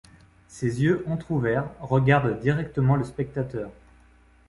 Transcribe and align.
Ses 0.47 0.81
yeux 0.81 1.03
entrouverts 1.07 1.69
regardent 1.79 2.39
directement 2.39 2.95
le 2.95 3.03
spectateur. 3.03 3.69